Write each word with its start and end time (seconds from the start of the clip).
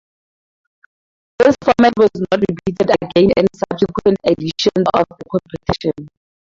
This 1.37 1.55
format 1.63 1.93
was 1.95 2.09
not 2.15 2.41
repeated 2.49 2.89
again 2.89 3.29
in 3.37 3.45
subsequent 3.53 4.17
editions 4.25 4.87
of 4.95 5.05
the 5.07 5.25
competition. 5.29 6.07